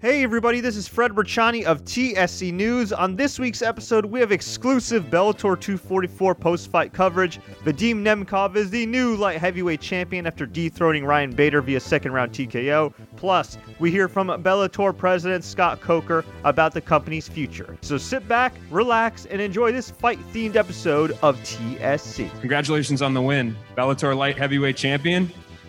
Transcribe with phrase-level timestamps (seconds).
[0.00, 2.92] Hey everybody, this is Fred Berchani of TSC News.
[2.92, 7.40] On this week's episode, we have exclusive Bellator 244 post-fight coverage.
[7.64, 12.30] Vadim Nemkov is the new light heavyweight champion after dethroning Ryan Bader via second round
[12.30, 12.94] TKO.
[13.16, 17.76] Plus, we hear from Bellator president Scott Coker about the company's future.
[17.80, 22.30] So sit back, relax, and enjoy this fight-themed episode of TSC.
[22.38, 23.56] Congratulations on the win.
[23.76, 25.26] Bellator light heavyweight champion.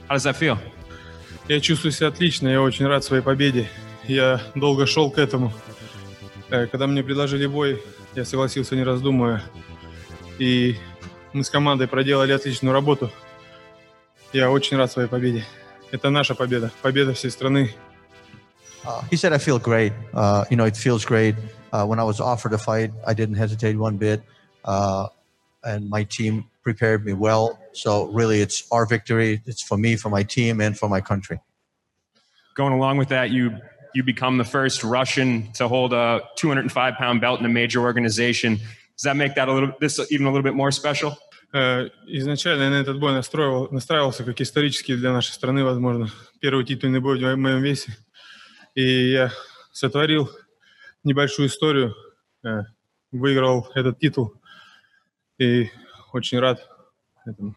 [0.07, 0.59] How does that feel?
[1.47, 3.67] Я чувствую себя отлично, я очень рад своей победе.
[4.09, 5.53] Я долго шел к этому.
[6.49, 7.79] Э, Когда мне предложили бой,
[8.15, 9.43] я согласился не раздумывая.
[10.39, 10.77] И
[11.31, 13.11] мы с командой проделали отличную работу.
[14.33, 15.45] Я очень рад своей победе.
[15.91, 17.69] Это наша победа, победа всей страны.
[18.83, 19.93] Uh, he said, I feel great.
[20.11, 21.35] Uh, you know, it feels great.
[21.71, 24.23] Uh, when I was offered a fight, I didn't hesitate one bit.
[24.65, 25.09] Uh,
[25.63, 27.59] and my team prepared me well.
[27.73, 29.43] So, really, it's our victory.
[29.45, 31.41] It's for me, for my team, and for my country.
[32.55, 33.59] Going along with that, you
[33.93, 38.55] you become the first Russian to hold a 205 pound belt in a major organization.
[38.55, 41.17] Does that make that a little this even a little bit more special?
[41.53, 46.09] Э, Изначально на этот бой настроил, настраивался как исторический для нашей страны, возможно.
[46.39, 47.97] Первый титульный бой в моем весе.
[48.75, 49.31] И я
[49.71, 50.29] сотворил
[51.03, 51.95] небольшую историю,
[52.43, 52.63] э,
[53.11, 54.33] выиграл этот титул.
[55.39, 55.69] И
[56.13, 56.67] очень рад
[57.25, 57.55] этому.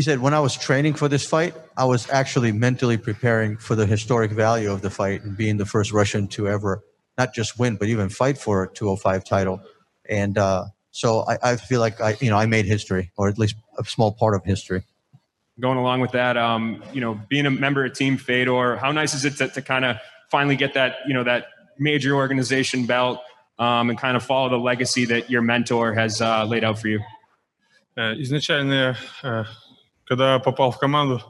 [0.00, 3.74] He said, when I was training for this fight, I was actually mentally preparing for
[3.74, 6.82] the historic value of the fight and being the first Russian to ever
[7.18, 9.60] not just win, but even fight for a 205 title.
[10.08, 13.36] And uh, so I, I feel like I, you know, I made history, or at
[13.36, 14.84] least a small part of history.
[15.60, 19.12] Going along with that, um, you know, being a member of Team Fedor, how nice
[19.12, 19.98] is it to, to kind of
[20.30, 21.48] finally get that you know that
[21.78, 23.20] major organization belt
[23.58, 26.88] um, and kind of follow the legacy that your mentor has uh, laid out for
[26.88, 27.00] you?
[27.98, 28.14] Э,
[30.10, 31.22] Когда попал в команду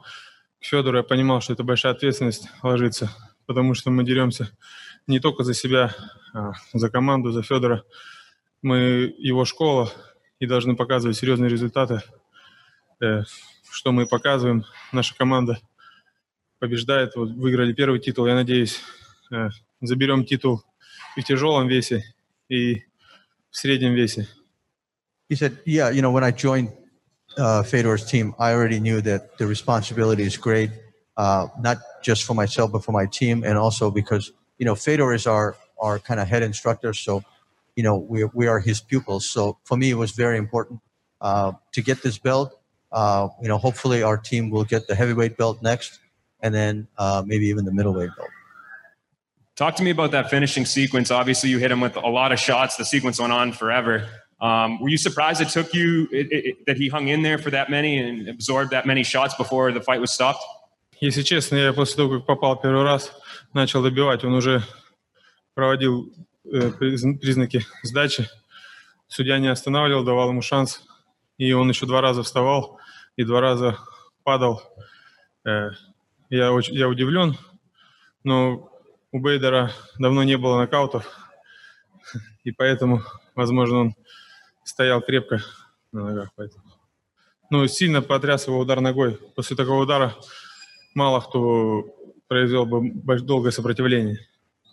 [0.59, 3.11] к Федору, я понимал, что это большая ответственность ложится,
[3.45, 4.56] потому что мы деремся
[5.06, 5.95] не только за себя,
[6.33, 7.84] а за команду, за Федора.
[8.62, 9.92] Мы его школа
[10.39, 12.00] и должны показывать серьезные результаты,
[13.03, 13.25] Э,
[13.71, 14.65] что мы показываем.
[14.93, 15.59] Наша команда
[16.59, 17.16] побеждает.
[17.16, 18.26] Вот выиграли первый титул.
[18.26, 18.81] Я надеюсь,
[19.31, 19.50] э,
[19.82, 20.65] заберем титул
[21.16, 22.15] и в тяжелом весе,
[22.49, 22.84] и
[23.50, 24.26] в среднем весе.
[25.31, 26.80] He said, "Yeah, you know, when I joined
[27.37, 30.71] uh, Fedor's team, I already knew that the responsibility is great,
[31.17, 35.13] uh, not just for myself but for my team, and also because you know Fedor
[35.13, 37.23] is our our kind of head instructor, so
[37.77, 39.29] you know we we are his pupils.
[39.29, 40.81] So for me, it was very important
[41.21, 42.57] uh, to get this belt.
[42.93, 46.01] Uh, you know, hopefully our team will get the heavyweight belt next,
[46.41, 48.31] and then uh, maybe even the middleweight belt.
[49.57, 51.11] Talk to me about that finishing sequence.
[51.11, 52.77] Obviously, you hit him with a lot of shots.
[52.77, 54.09] The sequence went on forever.
[54.41, 57.51] Um, were you surprised it took you it, it, that he hung in there for
[57.51, 60.43] that many and absorbed that many shots before the fight was stopped?
[61.01, 63.12] Если честно, я после того, как попал первый раз,
[63.55, 64.25] начал добивать.
[64.25, 64.62] Он уже
[65.55, 66.12] проводил
[66.45, 68.29] э, приз- признаки сдачи.
[69.09, 70.83] Судья не останавливал, давал ему шанс.
[71.39, 72.79] И он еще два раза вставал
[73.17, 73.79] и два раза
[74.25, 74.62] падал.
[75.47, 75.71] Э,
[76.29, 77.37] я, очень, я удивлен,
[78.25, 78.71] но
[79.11, 81.06] у Бейдера давно не было нокаутов.
[82.45, 83.03] И поэтому,
[83.34, 83.95] возможно, он
[84.69, 85.41] стоял крепко
[85.91, 86.30] на ногах.
[86.36, 86.63] Поэтому.
[87.50, 89.19] Ну, сильно потряс его удар ногой.
[89.36, 90.16] После такого удара
[90.96, 91.84] мало кто
[92.28, 94.18] произвел бы больш- долгое сопротивление.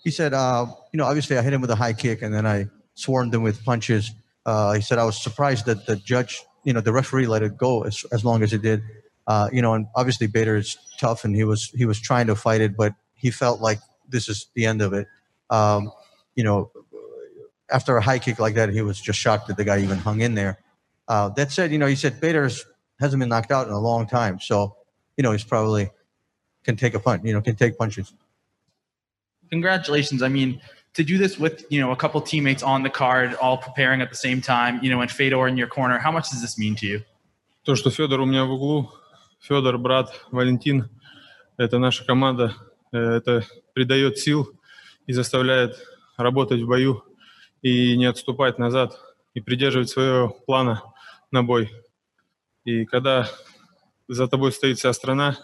[0.04, 2.46] He said, uh, you know, obviously I hit him with a high kick and then
[2.46, 4.10] I swarmed him with punches.
[4.44, 7.56] Uh, he said I was surprised that the judge, you know, the referee let it
[7.56, 8.82] go as, as long as it did.
[9.26, 12.34] Uh, you know, and obviously Bader is tough and he was he was trying to
[12.34, 15.06] fight it, but he felt like this is the end of it.
[15.50, 15.92] Um,
[16.34, 16.72] you know,
[17.70, 20.20] after a high kick like that, he was just shocked that the guy even hung
[20.20, 20.58] in there.
[21.08, 22.64] Uh, that said, you know, he said Bader's
[23.00, 24.76] hasn't been knocked out in a long time, so
[25.16, 25.90] you know he's probably
[26.64, 27.22] can take a punch.
[27.24, 28.12] You know, can take punches.
[29.52, 30.22] congratulations.
[30.22, 30.60] I mean,
[30.94, 34.10] to do this with you know a couple teammates on the card, all preparing at
[34.14, 36.74] the same time, you know, and Fedor in your corner, how much does this mean
[36.76, 36.98] to you?
[37.64, 38.90] То, что Федор у меня в углу,
[39.40, 40.88] Федор, брат, Валентин,
[41.56, 42.56] это наша команда,
[42.92, 44.50] э, это придает сил
[45.06, 45.76] и заставляет
[46.16, 47.04] работать в бою
[47.67, 48.97] И не отступать назад,
[49.33, 50.83] и придерживать своего плана
[51.31, 51.69] на бой.
[52.63, 53.29] И когда
[54.07, 55.37] за тобой стоит вся страна,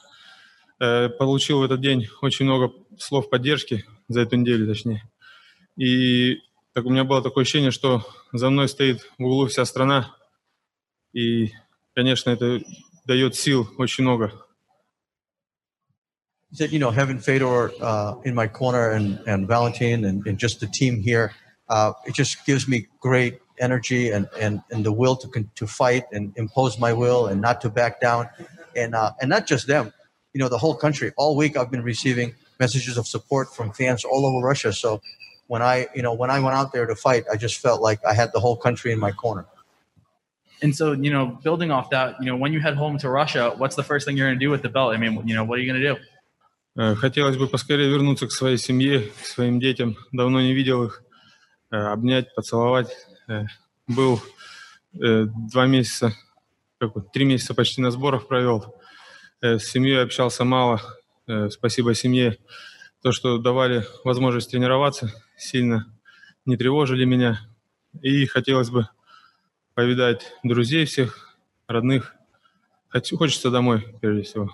[0.79, 5.03] э, получил в этот день очень много слов поддержки, за эту неделю точнее.
[5.75, 6.39] И
[6.73, 10.15] так у меня было такое ощущение, что за мной стоит в углу вся страна,
[11.11, 11.51] и,
[11.93, 12.61] конечно, это
[13.05, 14.31] дает сил очень много.
[16.49, 20.37] He said, you know, having Fedor uh, in my corner and, and Valentin and, and
[20.37, 21.31] just the team here,
[21.72, 25.66] uh, it just gives me great energy and, and, and the will to con- to
[25.66, 28.28] fight and impose my will and not to back down.
[28.76, 29.92] And, uh, and not just them,
[30.32, 31.12] you know, the whole country.
[31.16, 34.72] All week I've been receiving messages of support from fans all over Russia.
[34.72, 35.00] So
[35.48, 38.04] when I, you know, when I went out there to fight, I just felt like
[38.04, 39.46] I had the whole country in my corner.
[40.60, 43.54] And so, you know, building off that, you know, when you head home to Russia,
[43.56, 44.94] what's the first thing you're going to do with the belt?
[44.94, 45.96] I mean, you know, what are you going to do?
[46.76, 49.96] Э, Хотелось бы поскорее вернуться к своей семье, к своим детям.
[50.12, 51.02] Давно не видел их.
[51.73, 52.95] Э, Обнять, поцеловать.
[53.27, 53.45] Э,
[53.87, 54.21] Был
[54.93, 56.13] э, два месяца,
[56.79, 58.75] как вот, три месяца почти на сборах провел.
[59.41, 60.79] С семьей общался мало.
[61.49, 62.37] Спасибо семье.
[63.01, 65.91] То, что давали возможность тренироваться, сильно
[66.45, 67.41] не тревожили меня.
[68.01, 68.87] И хотелось бы
[69.73, 71.35] повидать друзей всех,
[71.67, 72.13] родных.
[73.17, 74.49] Хочется домой, прежде всего.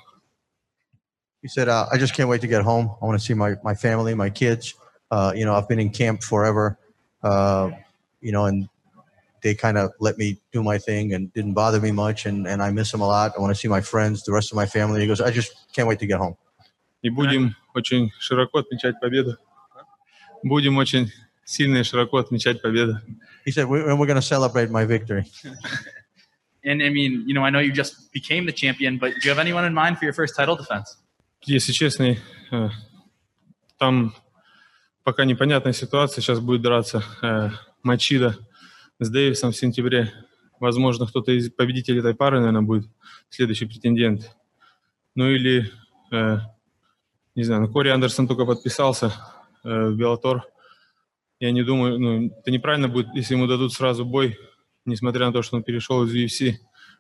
[1.44, 2.96] He said, uh, I just can't wait to get home.
[3.02, 4.74] I want to see my, my family, my kids.
[5.12, 6.80] Uh, you know, I've been in camp forever,
[7.23, 7.71] uh,
[8.21, 8.69] you know, and
[9.43, 12.27] they kind of let me do my thing and didn't bother me much.
[12.27, 13.33] And, and I miss them a lot.
[13.37, 15.01] I want to see my friends, the rest of my family.
[15.01, 16.37] He goes, I just can't wait to get home.
[17.03, 19.37] И будем очень широко отмечать победу.
[20.43, 21.13] Будем очень
[21.45, 23.01] сильно и широко отмечать победу.
[23.45, 25.25] He said, we, and we're going to celebrate my victory.
[26.65, 29.29] And I mean, you know, I know you just became the champion, but do you
[29.29, 30.97] have anyone in mind for your first title defense?
[31.43, 32.17] Если честно,
[32.51, 32.71] э,
[33.79, 34.15] там
[35.10, 36.22] пока непонятная ситуация.
[36.22, 37.50] Сейчас будет драться э,
[37.82, 38.38] Мачида
[39.00, 40.14] с Дэвисом в сентябре.
[40.60, 42.88] Возможно, кто-то из победителей этой пары, наверное, будет
[43.28, 44.30] следующий претендент.
[45.16, 45.72] Ну или,
[46.12, 46.38] э,
[47.34, 49.12] не знаю, ну, Кори Андерсон только подписался
[49.64, 50.44] э, в Беллатор.
[51.40, 54.38] Я не думаю, ну, это неправильно будет, если ему дадут сразу бой,
[54.86, 56.58] несмотря на то, что он перешел из UFC.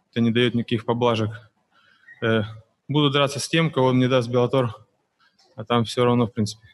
[0.09, 1.29] Это не дает никаких поблажек.
[2.23, 2.41] Э,
[2.87, 4.73] буду драться с тем, кого мне даст Беллатор,
[5.55, 6.65] а там все равно, в принципе.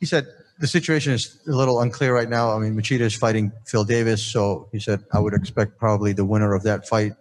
[0.00, 0.26] He said,
[0.58, 2.52] the situation is a little unclear right now.
[2.52, 4.22] I mean, Machida is fighting Phil Davis.
[4.22, 7.12] So he said, I would expect probably the winner of that fight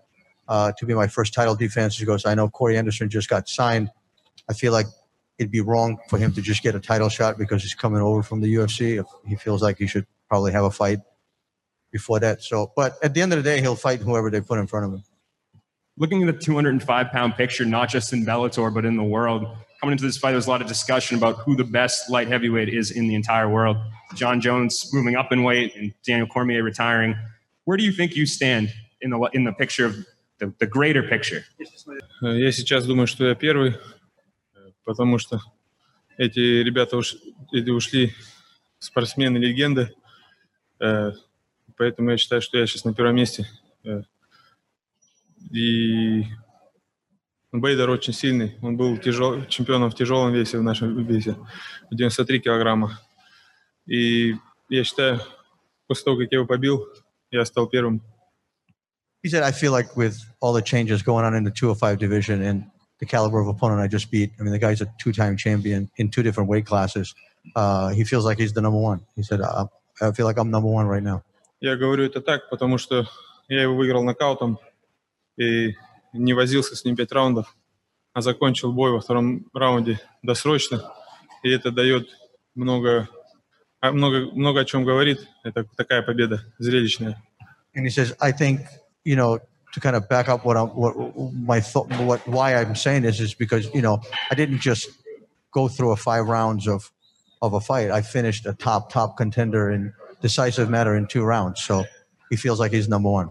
[0.50, 1.98] uh, to be my first title defense.
[1.98, 3.90] He goes, I know Corey Anderson just got signed.
[4.50, 4.88] I feel like
[5.38, 8.22] it'd be wrong for him to just get a title shot because he's coming over
[8.24, 9.00] from the UFC.
[9.00, 11.00] If he feels like he should probably have a fight
[11.92, 12.44] before that.
[12.44, 14.86] So, but at the end of the day, he'll fight whoever they put in front
[14.86, 15.04] of him.
[15.98, 19.48] looking at the 205 pound picture, not just in Bellator, but in the world,
[19.80, 22.28] coming into this fight, there was a lot of discussion about who the best light
[22.28, 23.78] heavyweight is in the entire world.
[24.16, 27.16] Jon Jones moving up in weight and Daniel Cormier retiring.
[27.66, 29.96] Where do you think you stand in the in the picture of
[30.40, 31.44] the, the greater picture?
[32.22, 35.40] Э, я сейчас думаю, что я первый, э, потому что
[36.18, 37.16] эти ребята уш,
[37.54, 38.14] эти ушли
[38.80, 39.94] спортсмены легенды,
[40.82, 41.12] э,
[41.78, 43.48] поэтому я считаю, что я сейчас на первом месте.
[45.52, 46.26] И
[47.52, 48.58] Бейдер очень сильный.
[48.62, 51.36] Он был тяжел- чемпионом в тяжелом весе, в нашем весе,
[51.90, 53.00] в 93 килограмма.
[53.88, 54.36] И
[54.70, 55.20] я считаю,
[55.88, 56.86] после того, как я его побил,
[57.32, 58.02] я стал первым.
[59.24, 62.42] He said, I feel like with all the changes going on in the 205 division
[62.42, 62.64] and
[63.00, 65.90] the caliber of opponent I just beat, I mean, the guy's a two time champion
[65.98, 67.14] in two different weight classes.
[67.56, 69.02] Uh, he feels like he's the number one.
[69.16, 69.66] He said, I,
[70.02, 71.24] I feel like I'm number one right now.
[71.62, 73.06] Я говорю это так, потому что
[73.50, 74.60] я его выиграл нокаутом
[75.38, 75.76] и
[76.14, 77.56] не возился с ним пять раундов,
[78.14, 80.92] а закончил бой во втором раунде досрочно.
[81.44, 82.10] И это дает
[82.56, 83.08] много,
[83.80, 85.20] а, много, много о чем говорит.
[85.44, 87.22] Это такая победа зрелищная.
[87.76, 88.62] And he says, I think,
[89.06, 89.40] you know,
[89.74, 90.96] to kind of back up what I'm, what
[91.34, 94.02] my thought, what, why I'm saying this is because, you know,
[94.32, 94.90] I didn't just
[95.52, 96.92] go through a five rounds of,
[97.42, 97.92] of a fight.
[97.92, 101.62] I finished a top, top contender in decisive matter in two rounds.
[101.62, 101.86] So
[102.30, 103.30] he feels like he's number one.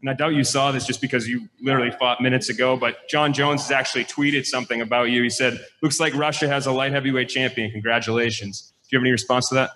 [0.00, 3.32] and I doubt you saw this just because you literally fought minutes ago, but Jon
[3.32, 5.22] Jones has actually tweeted something about you.
[5.22, 7.70] He said, Looks like Russia has a light heavyweight champion.
[7.72, 8.72] Congratulations.
[8.82, 9.70] Do you have any response to that?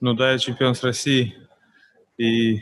[0.00, 1.34] Ну да, я чемпион с России.
[2.18, 2.56] И...
[2.56, 2.60] Э,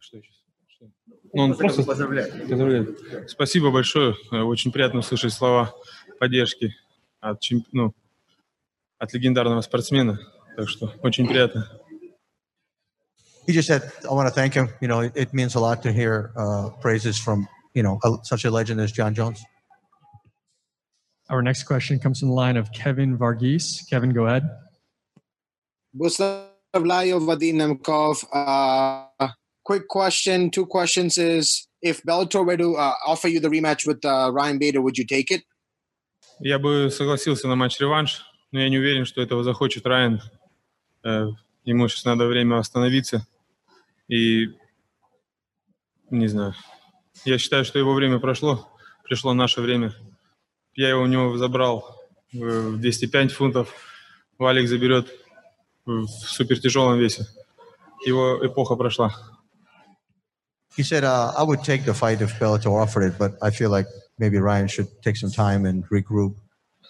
[0.00, 0.90] что еще?
[1.32, 2.48] Ну, он просто поздравляет.
[2.48, 3.30] поздравляет.
[3.30, 4.16] Спасибо большое.
[4.32, 5.72] Э, очень приятно услышать слова
[6.18, 6.74] поддержки
[7.20, 7.68] от, чемп...
[7.70, 7.94] ну,
[8.98, 10.18] от легендарного спортсмена.
[10.56, 11.79] Так что очень приятно
[13.50, 14.68] he just said, I want to thank him.
[14.80, 18.16] You know, it, it means a lot to hear uh, praises from, you know, a,
[18.22, 19.42] such a legend as Jon Jones.
[21.28, 23.88] Our next question comes from the line of Kevin Varghese.
[23.90, 24.44] Kevin, go ahead.
[28.32, 29.28] Uh,
[29.64, 34.04] quick question, two questions is if Bellator were to uh, offer you the rematch with
[34.04, 35.42] uh, Ryan Bader, would you take it?
[36.38, 40.22] Я бы согласился на матч-реванш, но я не уверен, что этого захочет Райан.
[41.04, 41.26] Э,
[41.64, 43.26] ему сейчас надо время остановиться.
[44.10, 44.48] И
[46.10, 46.54] не знаю.
[47.24, 48.68] Я считаю, что его время прошло.
[49.04, 49.94] Пришло наше время.
[50.74, 51.96] Я его у него забрал
[52.32, 53.72] в 205 фунтов.
[54.36, 55.12] Валик заберет
[55.86, 57.26] в супертяжелом весе.
[58.04, 59.14] Его эпоха прошла.
[60.76, 63.70] He said, uh, I would take the fight if Bellator offered it, but I feel
[63.70, 63.86] like
[64.18, 66.34] maybe Ryan should take some time and regroup.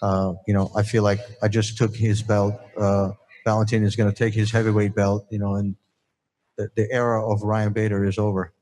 [0.01, 2.53] Uh, you know, I feel like I just took his belt.
[2.77, 3.11] Uh,
[3.45, 5.25] Valentin is going to take his heavyweight belt.
[5.29, 5.75] You know, and
[6.60, 8.52] the, the era of Ryan Bader is over.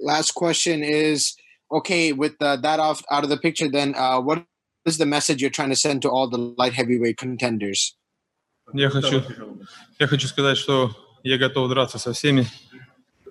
[0.00, 1.36] Last question is
[1.70, 3.68] okay with uh, that off out of the picture.
[3.70, 4.44] Then uh, what
[4.84, 7.96] is the message you're trying to send to all the light heavyweight contenders?
[8.74, 9.22] Я хочу,
[10.00, 10.90] я хочу сказать, что
[11.22, 12.46] я готов драться со всеми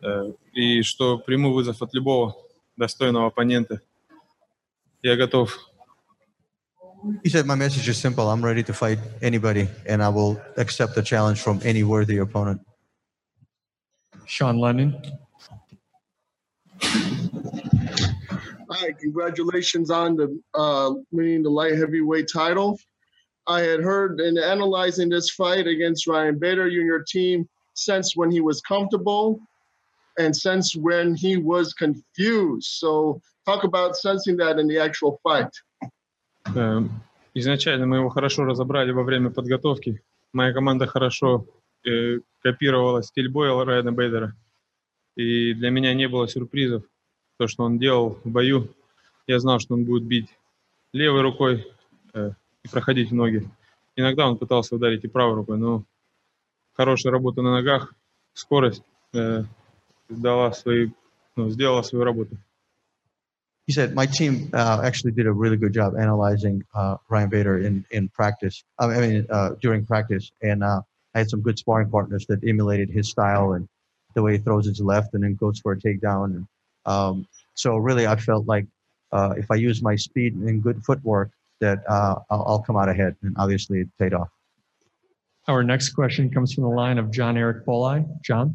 [0.02, 2.36] э, и что приму вызов от любого
[2.78, 3.82] достойного оппонента.
[5.02, 5.58] Я готов.
[7.24, 8.30] He said, "My message is simple.
[8.30, 12.62] I'm ready to fight anybody, and I will accept the challenge from any worthy opponent."
[14.30, 14.96] Sean Lennon.
[16.82, 22.80] Hi, congratulations on the uh, winning the light heavyweight title.
[23.48, 28.16] I had heard in analyzing this fight against Ryan Bader, you and your team since
[28.16, 29.40] when he was comfortable
[30.18, 32.68] and since when he was confused.
[32.68, 35.50] So talk about sensing that in the actual fight.
[36.56, 36.82] Э,
[37.34, 40.02] Изначально мы его хорошо разобрали во время подготовки.
[40.32, 41.46] Моя команда хорошо
[41.87, 44.35] э, копировала стиль боя Райана Бейдера.
[45.17, 46.85] И для меня не было сюрпризов.
[47.39, 48.69] То, что он делал в бою,
[49.27, 50.29] я знал, что он будет бить
[50.93, 51.67] левой рукой
[52.15, 52.33] э,
[52.63, 53.49] и проходить ноги.
[53.97, 55.85] Иногда он пытался ударить и правой рукой, но
[56.73, 57.95] хорошая работа на ногах,
[58.33, 58.83] скорость
[59.15, 59.45] э,
[60.09, 60.91] дала свои,
[61.37, 62.37] ну, сделала свою работу.
[63.67, 67.59] He said, "My team uh, actually did a really good job analyzing uh, Ryan Bader
[67.59, 68.65] in in practice.
[68.79, 70.83] I mean, uh, during practice, and uh,
[71.15, 73.69] I had some good sparring partners that emulated his style and
[74.15, 76.25] the way he throws his left and then goes for a takedown.
[76.37, 76.47] And
[76.87, 78.67] um, so, really, I felt like
[79.13, 82.89] uh, if I use my speed and good footwork, that uh, I'll, I'll come out
[82.89, 83.17] ahead.
[83.23, 84.29] And obviously, it paid off.
[85.49, 88.07] Our next question comes from the line of John Eric Bolai.
[88.23, 88.55] John.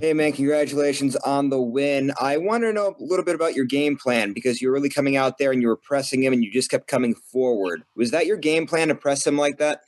[0.00, 2.12] Hey man, congratulations on the win.
[2.20, 5.16] I want to know a little bit about your game plan because you're really coming
[5.16, 7.84] out there and you were pressing him and you just kept coming forward.
[7.94, 9.82] Was that your game plan to press him like that?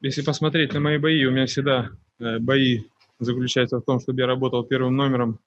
[0.00, 1.90] Если посмотреть на мои бои, у меня всегда
[2.20, 2.84] э, бои
[3.18, 5.40] заключаются в том, чтобы я работал первым номером,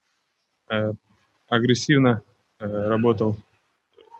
[0.69, 0.91] э,
[1.47, 2.21] агрессивно
[2.59, 3.37] э, работал,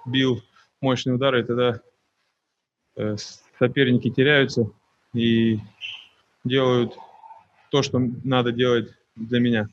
[0.06, 0.42] бил
[0.80, 1.82] мощные удары, и тогда
[3.58, 4.70] соперники теряются
[5.14, 5.60] и
[6.44, 6.98] делают
[7.70, 9.68] то, что надо делать для меня.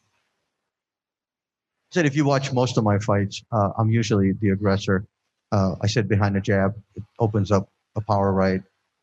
[1.90, 5.06] Said, if you watch most of my fights, uh, I'm usually the aggressor.
[5.50, 8.62] Uh, I said behind the jab, it opens up a power right.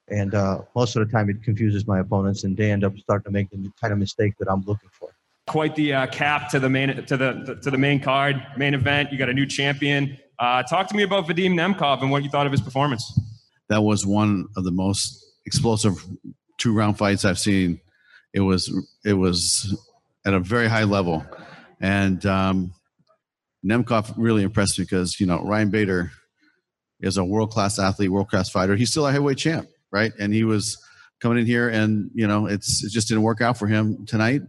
[0.09, 3.25] And uh, most of the time, it confuses my opponents, and they end up starting
[3.25, 5.09] to make the kind of mistake that I'm looking for.
[5.47, 9.12] Quite the uh, cap to the main to the to the main card, main event.
[9.12, 10.17] You got a new champion.
[10.38, 13.19] Uh, talk to me about Vadim Nemkov and what you thought of his performance.
[13.69, 15.93] That was one of the most explosive
[16.57, 17.79] two round fights I've seen.
[18.33, 19.75] It was it was
[20.25, 21.25] at a very high level,
[21.79, 22.74] and um,
[23.65, 26.12] Nemkov really impressed me because you know Ryan Bader
[27.00, 28.75] is a world class athlete, world class fighter.
[28.75, 30.12] He's still a heavyweight champ, right?
[30.20, 30.77] And he was
[31.20, 34.42] coming in here, and you know it's it just didn't work out for him tonight.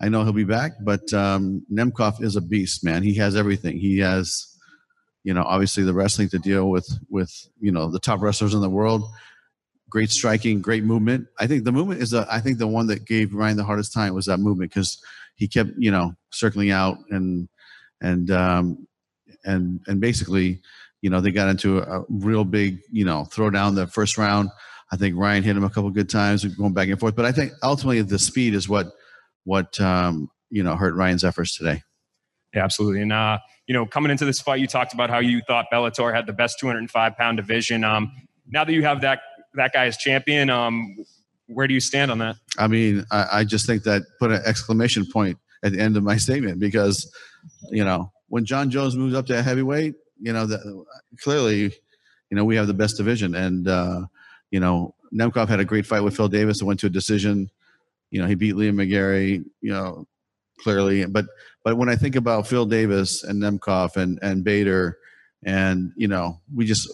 [0.00, 3.04] I know he'll be back, but um, Nemkov is a beast, man.
[3.04, 3.78] He has everything.
[3.78, 4.48] He has,
[5.22, 8.60] you know, obviously the wrestling to deal with with you know the top wrestlers in
[8.60, 9.08] the world.
[9.88, 11.28] Great striking, great movement.
[11.38, 13.92] I think the movement is the I think the one that gave Ryan the hardest
[13.92, 15.00] time was that movement because
[15.36, 17.48] he kept you know circling out and
[18.00, 18.88] and um,
[19.44, 20.60] and and basically
[21.00, 24.18] you know they got into a, a real big you know throw down the first
[24.18, 24.50] round.
[24.92, 27.16] I think Ryan hit him a couple good times, going back and forth.
[27.16, 28.92] But I think ultimately the speed is what
[29.44, 31.82] what um, you know hurt Ryan's efforts today.
[32.54, 33.00] Yeah, absolutely.
[33.00, 36.14] And uh, you know, coming into this fight, you talked about how you thought Bellator
[36.14, 37.84] had the best 205 pound division.
[37.84, 38.12] Um,
[38.46, 39.20] now that you have that
[39.54, 40.96] that guy as champion, um,
[41.46, 42.36] where do you stand on that?
[42.58, 46.02] I mean, I, I just think that put an exclamation point at the end of
[46.02, 47.10] my statement because
[47.70, 50.84] you know when Jon Jones moves up to heavyweight, you know, the,
[51.20, 51.72] clearly,
[52.30, 54.02] you know, we have the best division, and uh,
[54.52, 57.50] you know, Nemkov had a great fight with Phil Davis and went to a decision.
[58.10, 59.44] You know, he beat Liam McGeary.
[59.60, 60.06] You know,
[60.60, 61.26] clearly, but
[61.64, 64.98] but when I think about Phil Davis and Nemkov and and Bader,
[65.44, 66.88] and you know, we just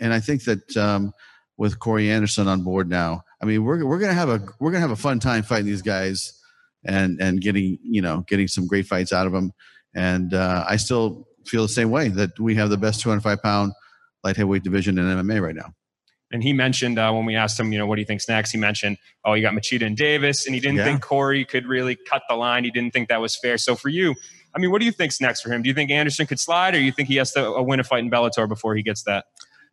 [0.00, 1.12] and I think that um,
[1.58, 4.80] with Corey Anderson on board now, I mean, we're we're gonna have a we're gonna
[4.80, 6.40] have a fun time fighting these guys
[6.86, 9.52] and and getting you know getting some great fights out of them.
[9.94, 13.72] And uh, I still feel the same way that we have the best 205 pound
[14.24, 15.74] light heavyweight division in MMA right now.
[16.32, 18.50] And he mentioned uh, when we asked him, you know, what do you think's next?
[18.50, 20.84] He mentioned, oh, you got Machida and Davis, and he didn't Yeah.
[20.84, 22.64] think Corey could really cut the line.
[22.64, 23.56] He didn't think that was fair.
[23.58, 24.14] So for you,
[24.54, 25.62] I mean, what do you think's next for him?
[25.62, 27.84] Do you think Anderson could slide, or you think he has to uh, win a
[27.84, 29.26] fight in Bellator before he gets that?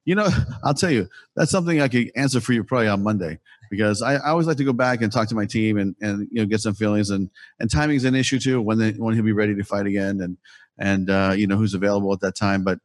[0.05, 0.27] You know,
[0.63, 3.39] I'll tell you, that's something I could answer for you probably on Monday
[3.69, 6.27] because I, I always like to go back and talk to my team and, and
[6.31, 7.29] you know get some feelings and
[7.59, 10.37] and timing's an issue too when they, when he'll be ready to fight again and
[10.77, 12.63] and uh, you know who's available at that time.
[12.63, 12.79] But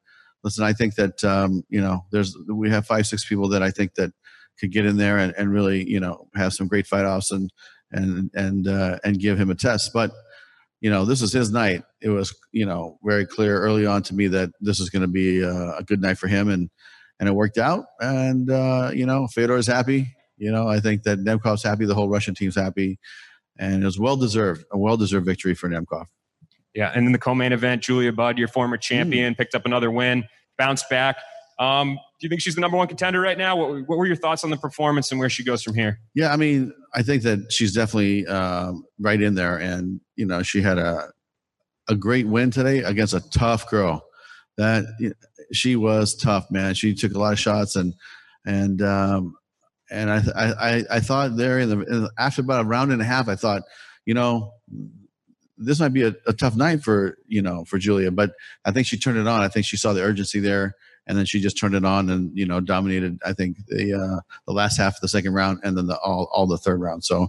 [0.47, 3.71] listen, I think that um, you know, there's we have five, six people that I
[3.71, 4.13] think that
[4.61, 7.53] could get in there and, and really, you know, have some great fight offs and
[7.91, 9.93] and and uh, and give him a test.
[9.93, 10.13] But
[10.81, 11.83] you know, this is his night.
[12.01, 15.09] It was, you know, very clear early on to me that this is going to
[15.09, 16.71] be a, a, good night for him, and
[17.19, 17.87] and it worked out.
[17.99, 20.15] And uh, you know, Fedor is happy.
[20.37, 21.87] You know, I think that Nemkov's happy.
[21.87, 23.01] The whole Russian team's happy,
[23.59, 26.07] and it was well deserved, a well deserved victory for Nemkov.
[26.77, 29.39] Yeah, and in the co-main event, Julia Budd, your former champion, mm.
[29.39, 30.25] picked up another win,
[30.59, 31.17] bounced back.
[31.59, 33.57] Um, do you think she's the number one contender right now?
[33.57, 35.99] What, what, were your thoughts on the performance and where she goes from here?
[36.15, 40.43] Yeah, I mean, I think that she's definitely uh, right in there, and you know,
[40.43, 41.11] she had a
[41.89, 44.05] a great win today against a tough girl.
[44.59, 44.85] That
[45.53, 46.75] she was tough, man.
[46.75, 47.95] She took a lot of shots, and
[48.45, 49.35] and um,
[49.91, 53.29] and I I I thought there in the after about a round and a half,
[53.29, 53.63] I thought,
[54.05, 54.53] you know,
[55.59, 58.33] this might be a, a, tough night for you know for Julia, but
[58.65, 59.41] I think she turned it on.
[59.41, 60.75] I think she saw the urgency there,
[61.07, 63.19] and then she just turned it on and you know dominated.
[63.25, 66.29] I think the uh, the last half of the second round, and then the all
[66.33, 67.05] all the third round.
[67.05, 67.29] So,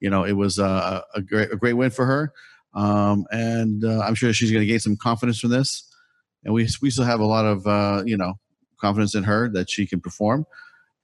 [0.00, 2.32] you know, it was uh, a great a great win for her,
[2.74, 5.90] um, and uh, I'm sure she's going to gain some confidence from this.
[6.44, 8.34] And we we still have a lot of uh, you know
[8.80, 10.46] confidence in her that she can perform.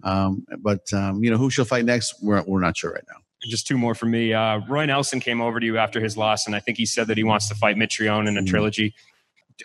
[0.02, 3.20] Um, but um, you know who she'll fight next, we're we're not sure right now
[3.42, 4.32] just two more for me.
[4.32, 7.06] Uh, Roy Nelson came over to you after his loss, and I think he said
[7.08, 8.46] that he wants to fight Mitrione in a mm-hmm.
[8.46, 8.94] trilogy.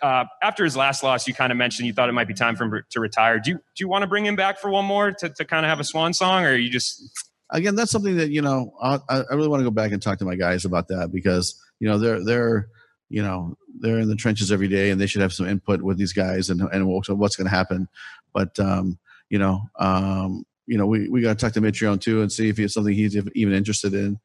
[0.02, 2.56] Uh, after his last loss, you kind of mentioned you thought it might be time
[2.56, 3.38] for him to retire.
[3.38, 5.64] Do you do you want to bring him back for one more to, to kind
[5.64, 7.02] of have a swan song, or you just
[7.50, 7.74] again?
[7.74, 10.26] That's something that you know I, I really want to go back and talk to
[10.26, 12.68] my guys about that because you know they're they're
[13.08, 15.96] you know they're in the trenches every day and they should have some input with
[15.96, 17.88] these guys and and what's going to happen.
[18.34, 18.98] But um,
[19.30, 22.48] you know, um, you know, we, we got to talk to Mitrione too and see
[22.48, 24.18] if it's something he's even interested in,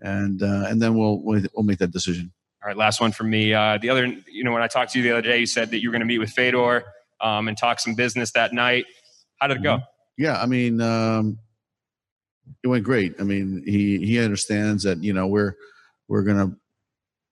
[0.00, 2.32] and uh, and then we'll we'll make that decision.
[2.62, 3.54] All right, last one from me.
[3.54, 5.70] Uh, the other, you know, when I talked to you the other day, you said
[5.70, 6.84] that you were going to meet with Fedor
[7.20, 8.84] um, and talk some business that night.
[9.40, 9.76] How did it go?
[9.76, 9.84] Mm-hmm.
[10.22, 11.38] Yeah, I mean, um,
[12.62, 13.14] it went great.
[13.18, 15.54] I mean, he he understands that you know we're
[16.08, 16.56] we're going to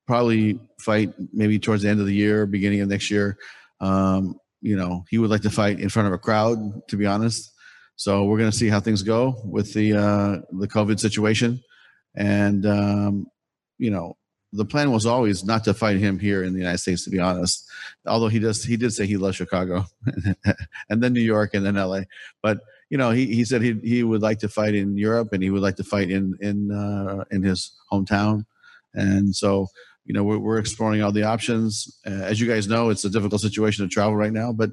[0.07, 3.37] probably fight maybe towards the end of the year, beginning of next year.
[3.81, 7.07] Um, you know, he would like to fight in front of a crowd, to be
[7.07, 7.53] honest.
[7.99, 11.61] So we're going to see how things go with the uh, the COVID situation,
[12.15, 13.27] and um,
[13.77, 14.17] you know
[14.53, 17.03] the plan was always not to fight him here in the United States.
[17.05, 17.69] To be honest,
[18.07, 19.85] although he does he did say he loves Chicago,
[20.89, 22.07] and then New York, and then L.A.
[22.41, 25.43] But you know he he said he he would like to fight in Europe, and
[25.43, 28.47] he would like to fight in in uh, in his hometown,
[28.95, 29.67] and so
[30.05, 31.99] you know we're, we're exploring all the options.
[32.07, 34.71] Uh, as you guys know, it's a difficult situation to travel right now, but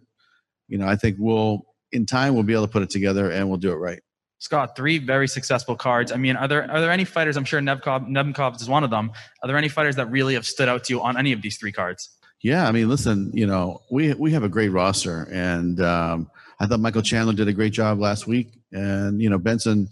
[0.68, 3.50] you know I think we'll in time we'll be able to put it together and
[3.50, 4.02] we'll do it right.
[4.40, 6.12] Scott, three very successful cards.
[6.12, 7.38] I mean, are there are there any fighters?
[7.38, 9.12] I'm sure Nemkov, Nemkov is one of them.
[9.42, 11.58] Are there any fighters that really have stood out to you on any of these
[11.58, 12.10] three cards?
[12.44, 16.68] Yeah, I mean, listen, you know, we we have a great roster, and um, I
[16.68, 19.90] thought Michael Chandler did a great job last week, and you know, Benson.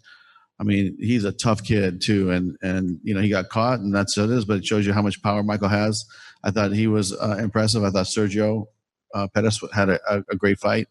[0.60, 3.94] I mean, he's a tough kid too, and and you know, he got caught, and
[3.94, 4.46] that's what it is.
[4.46, 6.06] But it shows you how much power Michael has.
[6.44, 7.84] I thought he was uh, impressive.
[7.84, 8.68] I thought Sergio
[9.14, 10.88] uh, Pettis had a, a, a great fight.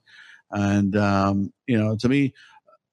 [0.53, 2.35] And um, you know, to me,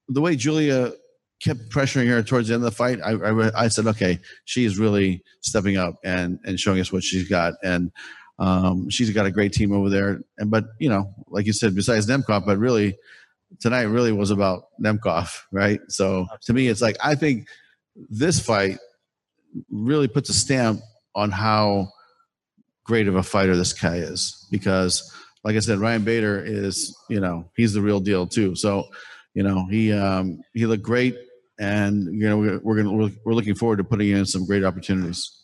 [0.07, 0.93] the way Julia
[1.41, 4.77] kept pressuring her towards the end of the fight, I, I, I said, okay, she's
[4.77, 7.53] really stepping up and and showing us what she's got.
[7.63, 7.91] And
[8.39, 10.21] um, she's got a great team over there.
[10.37, 12.97] And but you know, like you said, besides Nemkov, but really
[13.59, 15.79] tonight really was about Nemkov, right?
[15.89, 17.47] So to me, it's like I think
[18.09, 18.77] this fight
[19.69, 20.81] really puts a stamp
[21.15, 21.89] on how
[22.85, 27.19] great of a fighter this guy is because like I said, Ryan Bader is, you
[27.19, 28.55] know, he's the real deal too.
[28.55, 28.85] So,
[29.33, 31.15] you know, he um, he looked great,
[31.59, 34.63] and you know, we're, we're gonna we're, we're looking forward to putting in some great
[34.63, 35.35] opportunities.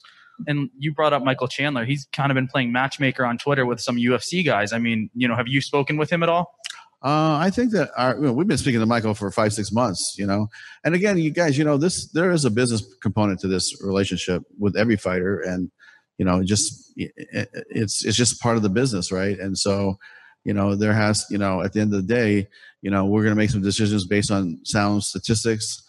[0.48, 1.86] And you brought up Michael Chandler.
[1.86, 4.74] He's kind of been playing matchmaker on Twitter with some UFC guys.
[4.74, 6.54] I mean, you know, have you spoken with him at all?
[7.02, 9.72] Uh, I think that our, you know, we've been speaking to Michael for five, six
[9.72, 10.48] months, you know,
[10.84, 14.42] and again, you guys, you know, this, there is a business component to this relationship
[14.58, 15.40] with every fighter.
[15.40, 15.70] And,
[16.18, 19.38] you know, just it's it's just part of the business, right?
[19.38, 19.98] And so,
[20.44, 22.48] you know, there has, you know, at the end of the day,
[22.82, 25.82] you know, we're going to make some decisions based on sound statistics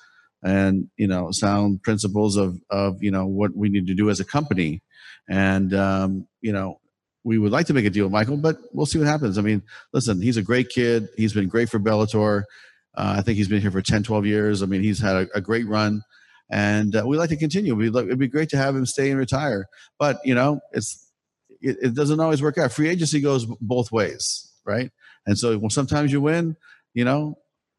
[0.43, 4.21] and you know sound principles of of you know what we need to do as
[4.21, 4.83] a company.
[5.29, 6.81] And um, you know
[7.25, 9.39] we would like to make a deal with michael but we'll see what happens.
[9.39, 9.62] I mean
[9.93, 11.09] listen he's a great kid.
[11.17, 12.45] He's been great for bellator.
[12.95, 14.62] Uh, i think he's been here for 10 12 years.
[14.62, 16.03] I mean he's had a, a great run
[16.51, 17.75] and uh, we like to continue.
[17.75, 19.67] We'd like, it'd be great to have him stay and retire,
[19.99, 21.11] but you know, it's
[21.61, 22.73] it, it, doesn't always work out.
[22.73, 24.91] Free agency goes both ways, right?
[25.27, 26.57] And so well, sometimes you win,
[26.95, 27.39] you know,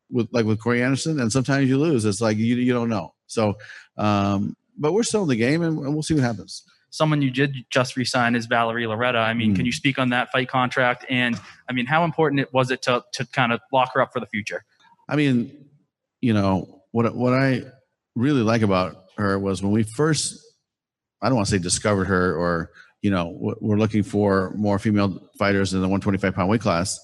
[0.09, 2.05] with like with Corey Anderson, and sometimes you lose.
[2.05, 3.13] It's like you you don't know.
[3.27, 3.57] So,
[3.97, 6.63] um, but we're still in the game, and, and we'll see what happens.
[6.89, 9.17] someone you did just resign is Valerie Loureda.
[9.17, 9.57] I mean, Mm.
[9.57, 11.05] can you speak on that fight contract?
[11.09, 14.11] And I mean, how important it was it to to kind of lock her up
[14.13, 14.63] for the future?
[15.09, 15.51] I mean,
[16.21, 17.63] you know what what I
[18.17, 20.43] really like about her was when we first
[21.21, 25.29] I don't want to say discovered her or you know we're looking for more female
[25.37, 26.99] fighters in the 125 pound weight class.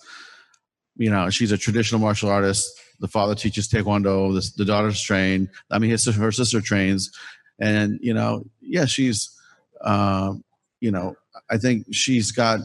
[0.96, 2.70] You know, she's a traditional martial artist.
[3.00, 4.34] The father teaches taekwondo.
[4.34, 5.50] The, the daughter's trained.
[5.72, 7.12] I mean, his her sister trains,
[7.60, 9.36] and you know, yeah, she's,
[9.84, 10.44] um,
[10.82, 11.16] you know,
[11.50, 12.60] I think she's got,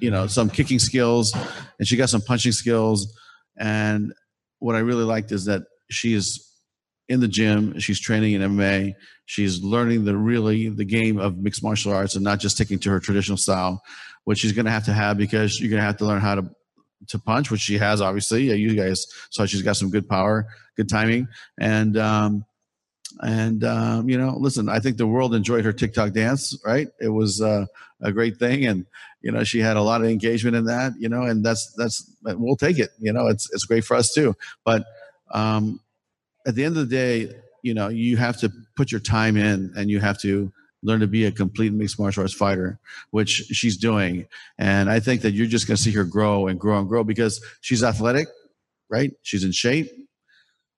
[0.00, 1.34] you know, some kicking skills,
[1.78, 3.18] and she got some punching skills,
[3.56, 4.12] and
[4.58, 6.53] what I really liked is that she is
[7.08, 7.78] in the gym.
[7.80, 8.94] She's training in MMA.
[9.26, 12.90] She's learning the really the game of mixed martial arts and not just sticking to
[12.90, 13.82] her traditional style,
[14.24, 16.34] which she's going to have to have because you're going to have to learn how
[16.34, 16.50] to
[17.08, 18.44] to punch, which she has obviously.
[18.44, 22.44] Yeah, you guys saw she's got some good power, good timing, and um,
[23.20, 26.58] and um, you know, listen, I think the world enjoyed her TikTok dance.
[26.64, 27.66] Right, it was uh,
[28.02, 28.86] a great thing, and
[29.20, 30.92] you know, she had a lot of engagement in that.
[30.98, 32.90] You know, and that's that's we'll take it.
[32.98, 34.34] You know, it's it's great for us too.
[34.64, 34.84] But
[35.32, 35.80] um,
[36.46, 39.72] at the end of the day, you know, you have to put your time in,
[39.76, 40.52] and you have to
[40.82, 42.78] learn to be a complete mixed martial arts fighter,
[43.10, 44.26] which she's doing.
[44.58, 47.02] And I think that you're just going to see her grow and grow and grow
[47.04, 48.28] because she's athletic,
[48.90, 49.12] right?
[49.22, 49.90] She's in shape.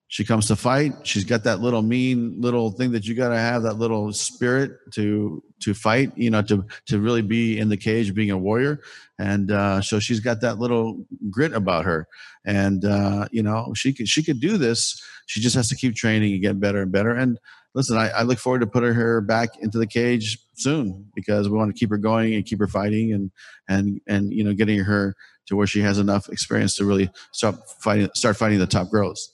[0.08, 0.92] She comes to fight.
[1.02, 4.72] She's got that little mean little thing that you got to have that little spirit
[4.92, 6.12] to to fight.
[6.16, 8.80] You know, to to really be in the cage, being a warrior.
[9.18, 12.06] And uh, so she's got that little grit about her.
[12.44, 15.02] And uh, you know, she could she could do this.
[15.26, 17.10] She just has to keep training and get better and better.
[17.10, 17.40] And
[17.74, 21.58] listen, I, I look forward to putting her back into the cage soon because we
[21.58, 23.30] want to keep her going and keep her fighting and
[23.68, 25.16] and and you know getting her
[25.46, 29.32] to where she has enough experience to really start fighting start fighting the top girls.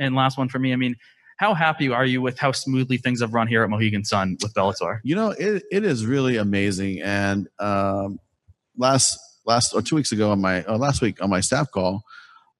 [0.00, 0.72] And last one for me.
[0.72, 0.96] I mean,
[1.36, 4.52] how happy are you with how smoothly things have run here at Mohegan Sun with
[4.54, 4.98] Bellator?
[5.04, 7.00] You know, it, it is really amazing.
[7.02, 8.18] And um,
[8.76, 12.02] last last or two weeks ago on my last week on my staff call,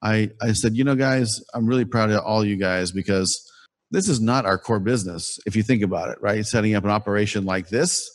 [0.02, 3.50] I I said, you know, guys, I'm really proud of all you guys because
[3.90, 5.38] this is not our core business.
[5.46, 6.46] If you think about it, right?
[6.46, 8.08] Setting up an operation like this,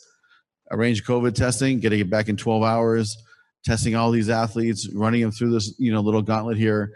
[0.70, 3.16] arrange COVID testing, getting it back in 12 hours,
[3.64, 6.92] testing all these athletes, running them through this, you know, little gauntlet here.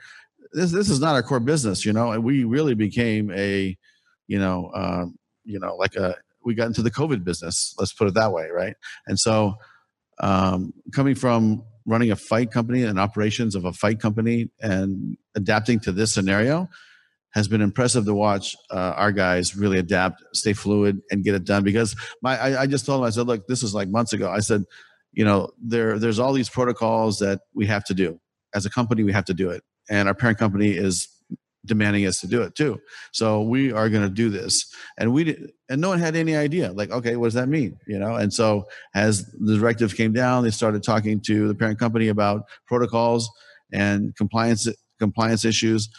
[0.52, 2.12] This this is not our core business, you know.
[2.12, 3.76] And we really became a,
[4.26, 5.06] you know, uh,
[5.44, 7.74] you know, like a we got into the COVID business.
[7.78, 8.74] Let's put it that way, right?
[9.06, 9.54] And so,
[10.20, 15.80] um, coming from running a fight company and operations of a fight company and adapting
[15.80, 16.68] to this scenario
[17.32, 21.44] has been impressive to watch uh, our guys really adapt, stay fluid, and get it
[21.44, 21.62] done.
[21.62, 24.30] Because my, I, I just told them, I said, look, this was like months ago.
[24.30, 24.64] I said,
[25.12, 28.20] you know, there, there's all these protocols that we have to do
[28.54, 29.04] as a company.
[29.04, 31.08] We have to do it, and our parent company is
[31.66, 32.80] demanding us to do it too.
[33.12, 36.34] So we are going to do this, and we did, and no one had any
[36.36, 36.72] idea.
[36.72, 37.76] Like, okay, what does that mean?
[37.86, 41.78] You know, and so as the directive came down, they started talking to the parent
[41.78, 43.30] company about protocols
[43.72, 44.66] and compliance
[44.98, 45.90] compliance issues.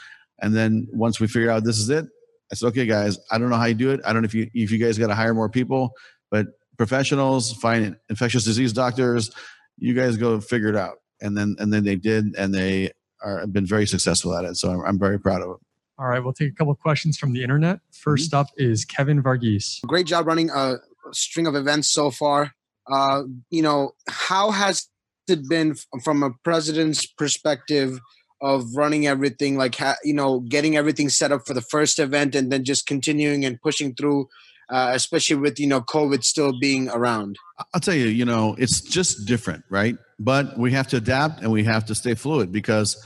[0.42, 2.06] And then once we figured out this is it,
[2.52, 4.02] I said, okay, guys, I don't know how you do it.
[4.06, 5.92] I don't know if you if you guys got to hire more people,
[6.32, 9.30] but professionals, find infectious disease doctors,
[9.78, 10.98] you guys go figure it out.
[11.22, 12.92] And then and then they did, and they
[13.24, 14.58] are have been very successful at it.
[14.58, 15.58] So I'm, I'm very proud of it.
[16.00, 17.80] All right, we'll take a couple of questions from the internet.
[17.92, 19.82] First up is Kevin Varghese.
[19.86, 20.78] Great job running a
[21.12, 22.54] string of events so far.
[22.92, 24.88] Uh, you know, how has
[25.28, 28.00] it been from a president's perspective
[28.42, 32.52] of running everything, like, you know, getting everything set up for the first event and
[32.52, 34.28] then just continuing and pushing through,
[34.72, 37.38] uh, especially with, you know, COVID still being around?
[37.74, 39.98] I'll tell you, you know, it's just different, right?
[40.18, 43.04] But we have to adapt and we have to stay fluid because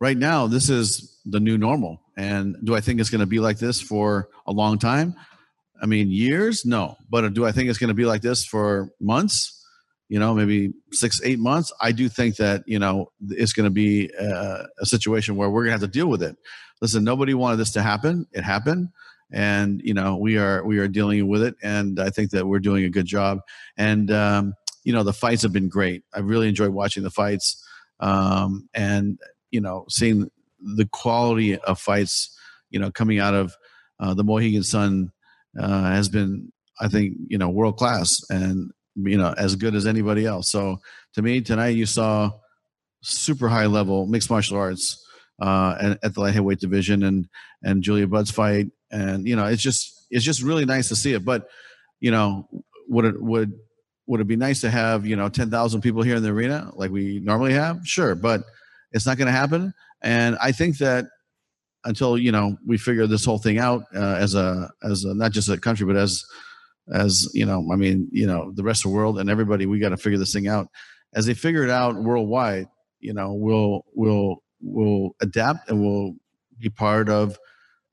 [0.00, 2.02] right now this is the new normal.
[2.16, 5.14] And do I think it's going to be like this for a long time?
[5.82, 6.64] I mean, years?
[6.64, 6.96] No.
[7.10, 9.52] But do I think it's going to be like this for months?
[10.08, 11.72] You know, maybe six, eight months.
[11.80, 15.64] I do think that, you know, it's going to be a, a situation where we're
[15.64, 16.36] going to have to deal with it.
[16.80, 18.26] Listen, nobody wanted this to happen.
[18.32, 18.90] It happened
[19.32, 22.60] and you know we are we are dealing with it and i think that we're
[22.60, 23.40] doing a good job.
[23.76, 26.04] And um, you know the fights have been great.
[26.14, 27.64] I really enjoyed watching the fights
[28.00, 29.18] um, and
[29.50, 32.36] you know seeing the quality of fights
[32.70, 33.54] you know coming out of
[34.00, 35.12] uh, the mohegan sun
[35.58, 39.86] uh, has been i think you know world class and you know as good as
[39.86, 40.50] anybody else.
[40.50, 40.78] So
[41.14, 42.30] to me tonight you saw
[43.02, 45.02] super high level mixed martial arts
[45.40, 47.28] uh, at, at the light heavyweight division and
[47.62, 51.12] and Julia Budd's fight and you know it's just it's just really nice to see
[51.12, 51.24] it.
[51.24, 51.48] But
[52.00, 52.48] you know
[52.88, 53.52] would it would
[54.06, 56.90] would it be nice to have you know 10,000 people here in the arena like
[56.90, 57.80] we normally have?
[57.84, 58.42] Sure but
[58.92, 59.74] it's not going to happen.
[60.02, 61.06] And I think that
[61.84, 65.32] until you know we figure this whole thing out uh, as a as a, not
[65.32, 66.24] just a country but as
[66.92, 69.78] as you know, I mean, you know, the rest of the world and everybody, we
[69.78, 70.68] got to figure this thing out.
[71.14, 72.66] As they figure it out worldwide,
[73.00, 76.14] you know, we'll we'll we'll adapt and we'll
[76.58, 77.38] be part of,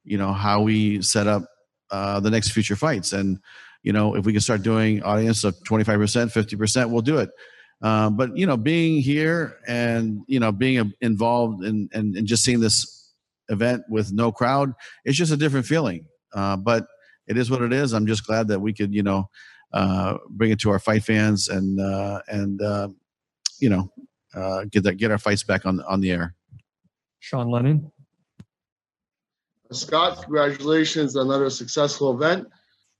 [0.03, 1.43] you know, how we set up
[1.91, 3.13] uh, the next future fights.
[3.13, 3.39] And
[3.83, 7.01] you know, if we can start doing audience of twenty five percent, fifty percent, we'll
[7.01, 7.29] do it.
[7.81, 12.43] Uh, but you know, being here and you know being involved in and, and just
[12.43, 13.13] seeing this
[13.49, 14.73] event with no crowd,
[15.05, 16.07] it's just a different feeling.
[16.33, 16.85] Uh, but
[17.27, 17.93] it is what it is.
[17.93, 19.29] I'm just glad that we could, you know,
[19.71, 22.89] uh, bring it to our fight fans and uh, and uh,
[23.59, 23.91] you know
[24.35, 26.35] uh, get that get our fights back on on the air.
[27.19, 27.91] Sean Lennon.
[29.71, 32.47] Scott, congratulations on another successful event.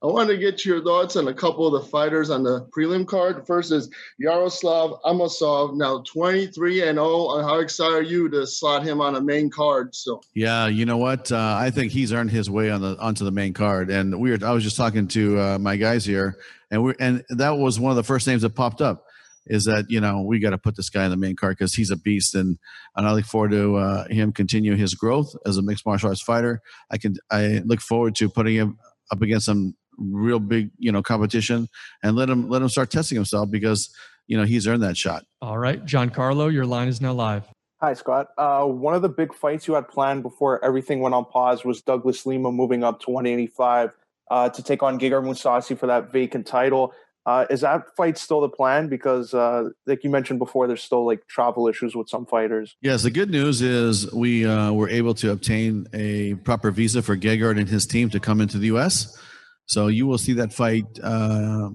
[0.04, 3.08] I want to get your thoughts on a couple of the fighters on the prelim
[3.08, 3.48] card.
[3.48, 7.42] First is Yaroslav Amosov, now 23 and 0.
[7.42, 9.96] How excited are you to slot him on a main card?
[9.96, 11.32] So yeah, you know what?
[11.32, 13.90] Uh, I think he's earned his way on the onto the main card.
[13.90, 16.38] And we were, I was just talking to uh, my guys here,
[16.70, 19.06] and we and that was one of the first names that popped up.
[19.48, 21.74] Is that you know we got to put this guy in the main card because
[21.74, 22.58] he's a beast, and
[22.96, 26.22] and I look forward to uh, him continue his growth as a mixed martial arts
[26.22, 26.62] fighter.
[26.90, 28.78] I can I look forward to putting him
[29.12, 31.68] up against some real big you know competition
[32.02, 33.94] and let him let him start testing himself because
[34.28, 35.26] you know he's earned that shot.
[35.42, 37.48] All right John Carlo, your line is now live.
[37.82, 38.28] Hi scott.
[38.38, 41.82] Uh, one of the big fights you had planned before everything went on pause was
[41.82, 43.92] douglas lima moving up to 185
[44.32, 46.94] uh, to take on Gegard Mousasi for that vacant title
[47.26, 48.90] uh, is that fight still the plan?
[48.90, 52.76] Because, uh, like you mentioned before, there's still like travel issues with some fighters.
[52.82, 57.16] Yes, the good news is we uh, were able to obtain a proper visa for
[57.16, 59.18] Gegard and his team to come into the U.S.
[59.66, 61.70] So you will see that fight uh,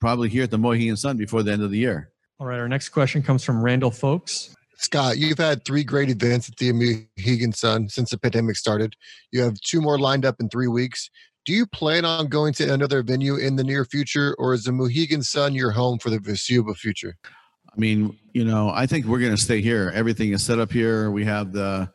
[0.00, 2.10] probably here at the Mohegan Sun before the end of the year.
[2.38, 2.58] All right.
[2.58, 4.54] Our next question comes from Randall Folks.
[4.76, 8.94] Scott, you've had three great events at the Mohegan Sun since the pandemic started.
[9.30, 11.10] You have two more lined up in three weeks.
[11.46, 14.72] Do you plan on going to another venue in the near future, or is the
[14.72, 17.16] Mohegan Sun your home for the foreseeable future?
[17.24, 19.90] I mean, you know, I think we're going to stay here.
[19.94, 21.10] Everything is set up here.
[21.10, 21.90] We have the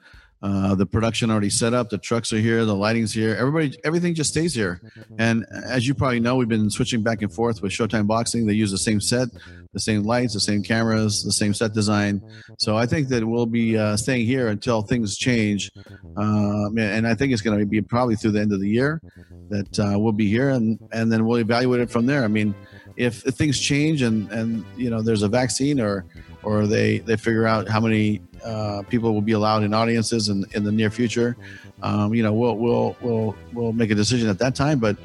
[0.45, 1.89] uh, the production already set up.
[1.89, 2.65] The trucks are here.
[2.65, 3.36] The lighting's here.
[3.36, 4.79] Everybody, everything just stays here.
[5.17, 8.45] And as you probably know, we've been switching back and forth with Showtime Boxing.
[8.45, 9.29] They use the same set,
[9.73, 12.21] the same lights, the same cameras, the same set design.
[12.60, 15.71] So I think that we'll be uh, staying here until things change.
[16.15, 19.01] Uh, and I think it's going to be probably through the end of the year
[19.49, 22.23] that uh, we'll be here, and and then we'll evaluate it from there.
[22.23, 22.53] I mean,
[22.97, 26.05] if, if things change and and you know there's a vaccine or
[26.45, 30.45] or they they figure out how many uh, people will be allowed in audiences in,
[30.53, 31.36] in the near future.
[31.81, 34.79] Um, you know, we'll we'll we'll we'll make a decision at that time.
[34.79, 34.97] But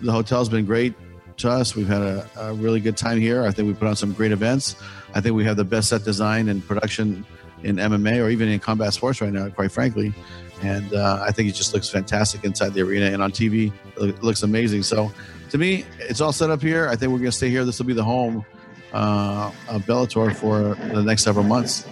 [0.00, 0.94] the hotel's been great
[1.38, 1.74] to us.
[1.74, 3.44] We've had a, a really good time here.
[3.44, 4.76] I think we put on some great events.
[5.14, 7.24] I think we have the best set design and production
[7.62, 10.12] in MMA or even in combat sports right now, quite frankly.
[10.62, 13.72] And uh, I think it just looks fantastic inside the arena and on TV.
[13.96, 14.82] It looks amazing.
[14.82, 15.12] So
[15.50, 16.88] to me, it's all set up here.
[16.88, 17.64] I think we're going to stay here.
[17.64, 18.44] This will be the home
[18.92, 19.50] uh,
[19.86, 21.86] Bellator for the next several months.